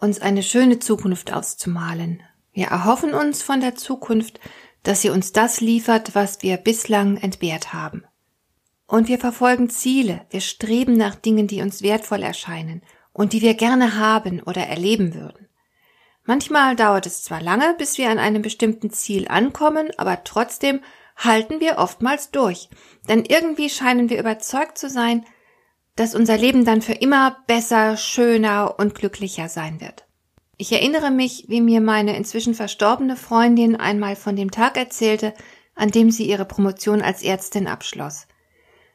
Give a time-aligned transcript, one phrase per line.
[0.00, 2.22] uns eine schöne Zukunft auszumalen.
[2.52, 4.40] Wir erhoffen uns von der Zukunft,
[4.82, 8.04] dass sie uns das liefert, was wir bislang entbehrt haben.
[8.86, 12.82] Und wir verfolgen Ziele, wir streben nach Dingen, die uns wertvoll erscheinen
[13.12, 15.48] und die wir gerne haben oder erleben würden.
[16.24, 20.80] Manchmal dauert es zwar lange, bis wir an einem bestimmten Ziel ankommen, aber trotzdem
[21.16, 22.68] halten wir oftmals durch,
[23.08, 25.24] denn irgendwie scheinen wir überzeugt zu sein,
[26.00, 30.06] dass unser Leben dann für immer besser, schöner und glücklicher sein wird.
[30.56, 35.34] Ich erinnere mich, wie mir meine inzwischen verstorbene Freundin einmal von dem Tag erzählte,
[35.74, 38.26] an dem sie ihre Promotion als Ärztin abschloss.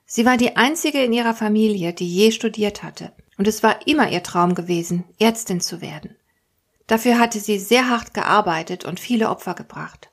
[0.08, 4.10] Sie war die einzige in ihrer Familie, die je studiert hatte, und es war immer
[4.10, 6.16] ihr Traum gewesen, Ärztin zu werden.
[6.88, 10.10] Dafür hatte sie sehr hart gearbeitet und viele Opfer gebracht.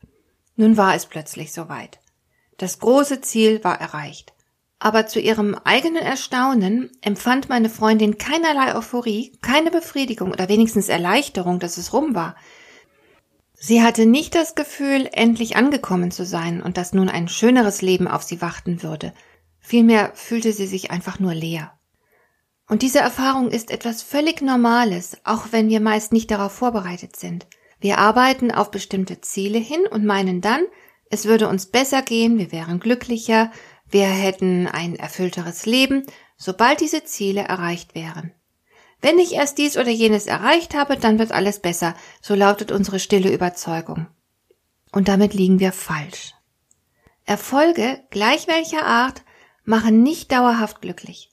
[0.56, 2.00] Nun war es plötzlich soweit.
[2.58, 4.31] Das große Ziel war erreicht.
[4.84, 11.60] Aber zu ihrem eigenen Erstaunen empfand meine Freundin keinerlei Euphorie, keine Befriedigung oder wenigstens Erleichterung,
[11.60, 12.34] dass es rum war.
[13.54, 18.08] Sie hatte nicht das Gefühl, endlich angekommen zu sein und dass nun ein schöneres Leben
[18.08, 19.14] auf sie warten würde.
[19.60, 21.72] Vielmehr fühlte sie sich einfach nur leer.
[22.68, 27.46] Und diese Erfahrung ist etwas völlig Normales, auch wenn wir meist nicht darauf vorbereitet sind.
[27.78, 30.62] Wir arbeiten auf bestimmte Ziele hin und meinen dann,
[31.08, 33.52] es würde uns besser gehen, wir wären glücklicher,
[33.92, 36.04] wir hätten ein erfüllteres Leben,
[36.36, 38.32] sobald diese Ziele erreicht wären.
[39.02, 42.98] Wenn ich erst dies oder jenes erreicht habe, dann wird alles besser, so lautet unsere
[43.00, 44.06] stille Überzeugung.
[44.92, 46.34] Und damit liegen wir falsch.
[47.24, 49.22] Erfolge, gleich welcher Art,
[49.64, 51.30] machen nicht dauerhaft glücklich.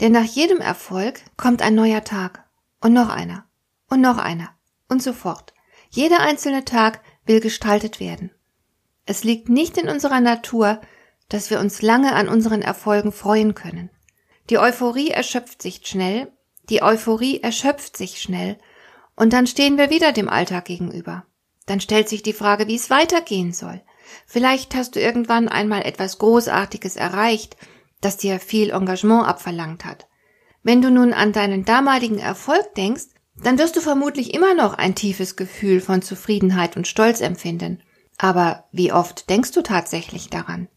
[0.00, 2.44] Denn nach jedem Erfolg kommt ein neuer Tag
[2.80, 3.44] und noch einer
[3.88, 4.50] und noch einer
[4.88, 5.52] und so fort.
[5.90, 8.30] Jeder einzelne Tag will gestaltet werden.
[9.04, 10.80] Es liegt nicht in unserer Natur,
[11.30, 13.88] dass wir uns lange an unseren Erfolgen freuen können.
[14.50, 16.30] Die Euphorie erschöpft sich schnell,
[16.68, 18.58] die Euphorie erschöpft sich schnell,
[19.16, 21.24] und dann stehen wir wieder dem Alltag gegenüber.
[21.66, 23.82] Dann stellt sich die Frage, wie es weitergehen soll.
[24.26, 27.56] Vielleicht hast du irgendwann einmal etwas Großartiges erreicht,
[28.00, 30.08] das dir viel Engagement abverlangt hat.
[30.62, 33.06] Wenn du nun an deinen damaligen Erfolg denkst,
[33.42, 37.82] dann wirst du vermutlich immer noch ein tiefes Gefühl von Zufriedenheit und Stolz empfinden.
[38.18, 40.68] Aber wie oft denkst du tatsächlich daran?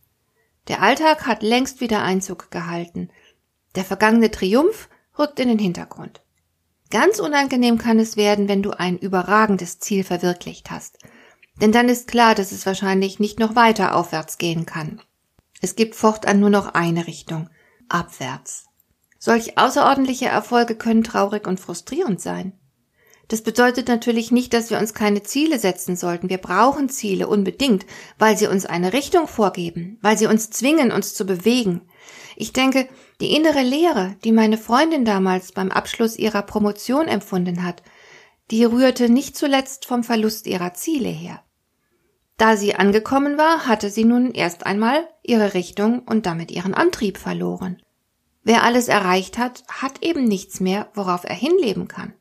[0.67, 3.09] Der Alltag hat längst wieder Einzug gehalten.
[3.75, 6.21] Der vergangene Triumph rückt in den Hintergrund.
[6.89, 10.99] Ganz unangenehm kann es werden, wenn du ein überragendes Ziel verwirklicht hast.
[11.59, 15.01] Denn dann ist klar, dass es wahrscheinlich nicht noch weiter aufwärts gehen kann.
[15.61, 17.49] Es gibt fortan nur noch eine Richtung,
[17.89, 18.65] abwärts.
[19.19, 22.59] Solch außerordentliche Erfolge können traurig und frustrierend sein.
[23.27, 26.29] Das bedeutet natürlich nicht, dass wir uns keine Ziele setzen sollten.
[26.29, 27.85] Wir brauchen Ziele unbedingt,
[28.19, 31.81] weil sie uns eine Richtung vorgeben, weil sie uns zwingen, uns zu bewegen.
[32.35, 32.87] Ich denke,
[33.21, 37.81] die innere Leere, die meine Freundin damals beim Abschluss ihrer Promotion empfunden hat,
[38.51, 41.41] die rührte nicht zuletzt vom Verlust ihrer Ziele her.
[42.37, 47.17] Da sie angekommen war, hatte sie nun erst einmal ihre Richtung und damit ihren Antrieb
[47.17, 47.81] verloren.
[48.43, 52.13] Wer alles erreicht hat, hat eben nichts mehr, worauf er hinleben kann.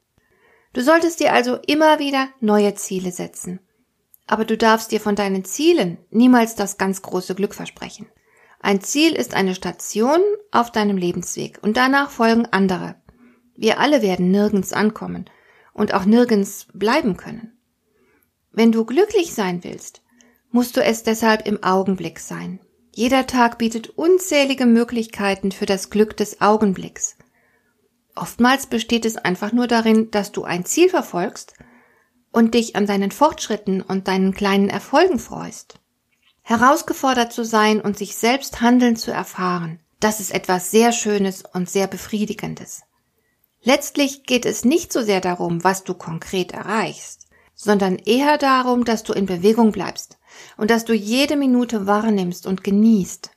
[0.73, 3.61] Du solltest dir also immer wieder neue Ziele setzen.
[4.27, 8.07] Aber du darfst dir von deinen Zielen niemals das ganz große Glück versprechen.
[8.61, 12.95] Ein Ziel ist eine Station auf deinem Lebensweg und danach folgen andere.
[13.57, 15.29] Wir alle werden nirgends ankommen
[15.75, 17.59] und auch nirgends bleiben können.
[18.53, 20.03] Wenn du glücklich sein willst,
[20.51, 22.61] musst du es deshalb im Augenblick sein.
[22.95, 27.17] Jeder Tag bietet unzählige Möglichkeiten für das Glück des Augenblicks.
[28.15, 31.55] Oftmals besteht es einfach nur darin, dass du ein Ziel verfolgst
[32.31, 35.81] und dich an deinen Fortschritten und deinen kleinen Erfolgen freust.
[36.43, 41.71] Herausgefordert zu sein und sich selbst handeln zu erfahren, das ist etwas sehr Schönes und
[41.71, 42.83] sehr Befriedigendes.
[43.63, 49.05] Letztlich geht es nicht so sehr darum, was du konkret erreichst, sondern eher darum, dass
[49.05, 50.19] du in Bewegung bleibst
[50.57, 53.31] und dass du jede Minute wahrnimmst und genießt.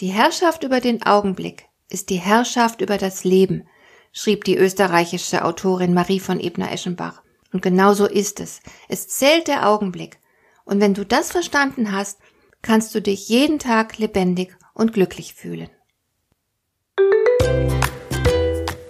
[0.00, 3.68] Die Herrschaft über den Augenblick ist die Herrschaft über das Leben,
[4.12, 7.22] schrieb die österreichische Autorin Marie von Ebner-Eschenbach.
[7.52, 8.60] Und genau so ist es.
[8.88, 10.18] Es zählt der Augenblick.
[10.64, 12.18] Und wenn du das verstanden hast,
[12.62, 15.68] kannst du dich jeden Tag lebendig und glücklich fühlen.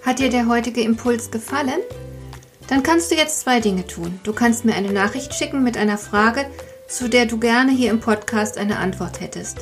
[0.03, 1.81] Hat dir der heutige Impuls gefallen?
[2.69, 4.21] Dann kannst du jetzt zwei Dinge tun.
[4.23, 6.47] Du kannst mir eine Nachricht schicken mit einer Frage,
[6.89, 9.59] zu der du gerne hier im Podcast eine Antwort hättest.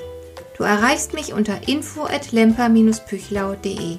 [0.56, 3.98] Du erreichst mich unter info at lemper-püchlau.de.